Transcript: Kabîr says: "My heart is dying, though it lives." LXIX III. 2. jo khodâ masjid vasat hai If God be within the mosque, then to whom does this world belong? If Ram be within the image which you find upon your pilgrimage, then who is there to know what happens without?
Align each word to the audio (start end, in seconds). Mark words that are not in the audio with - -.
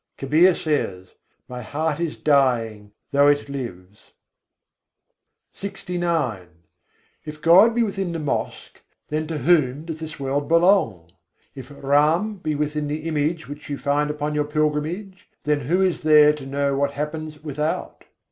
Kabîr 0.17 0.55
says: 0.55 1.09
"My 1.47 1.61
heart 1.61 1.99
is 1.99 2.17
dying, 2.17 2.91
though 3.11 3.27
it 3.27 3.49
lives." 3.49 4.13
LXIX 5.55 5.61
III. 5.61 5.85
2. 5.85 6.01
jo 6.01 6.01
khodâ 6.01 6.01
masjid 6.01 6.01
vasat 6.01 6.39
hai 6.39 6.47
If 7.25 7.41
God 7.43 7.75
be 7.75 7.83
within 7.83 8.11
the 8.13 8.17
mosque, 8.17 8.81
then 9.09 9.27
to 9.27 9.37
whom 9.37 9.85
does 9.85 9.99
this 9.99 10.19
world 10.19 10.47
belong? 10.47 11.11
If 11.53 11.69
Ram 11.75 12.37
be 12.37 12.55
within 12.55 12.87
the 12.87 13.03
image 13.07 13.47
which 13.47 13.69
you 13.69 13.77
find 13.77 14.09
upon 14.09 14.33
your 14.33 14.45
pilgrimage, 14.45 15.29
then 15.43 15.59
who 15.67 15.83
is 15.83 16.01
there 16.01 16.33
to 16.33 16.47
know 16.47 16.75
what 16.75 16.93
happens 16.93 17.43
without? 17.43 18.05